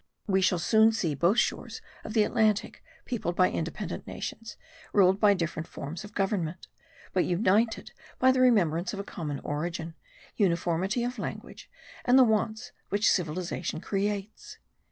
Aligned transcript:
We 0.25 0.41
shall 0.41 0.57
soon 0.57 0.93
see 0.93 1.13
both 1.13 1.37
shores 1.37 1.79
of 2.03 2.15
the 2.15 2.23
Atlantic 2.23 2.83
peopled 3.05 3.35
by 3.35 3.51
independent 3.51 4.07
nations, 4.07 4.57
ruled 4.93 5.19
by 5.19 5.35
different 5.35 5.67
forms 5.67 6.03
of 6.03 6.15
Government, 6.15 6.67
but 7.13 7.23
united 7.23 7.91
by 8.17 8.31
the 8.31 8.41
remembrance 8.41 8.93
of 8.95 8.99
a 8.99 9.03
common 9.03 9.39
origin, 9.43 9.93
uniformity 10.35 11.03
of 11.03 11.19
language, 11.19 11.69
and 12.03 12.17
the 12.17 12.23
wants 12.23 12.71
which 12.89 13.11
civilization 13.11 13.79
creates. 13.79 14.57